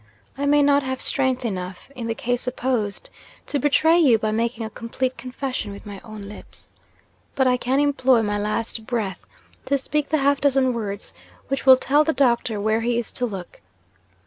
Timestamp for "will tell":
11.67-12.03